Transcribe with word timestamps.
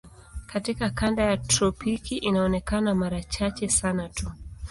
Katika 0.47 0.89
kanda 0.89 1.23
ya 1.23 1.37
tropiki 1.37 2.17
inaonekana 2.17 2.95
mara 2.95 3.21
chache 3.23 3.69
sana 3.69 4.09
tu. 4.09 4.31